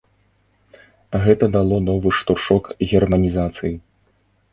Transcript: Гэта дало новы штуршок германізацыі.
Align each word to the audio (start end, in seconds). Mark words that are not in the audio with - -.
Гэта 1.25 1.49
дало 1.55 1.77
новы 1.89 2.09
штуршок 2.21 2.71
германізацыі. 2.93 3.71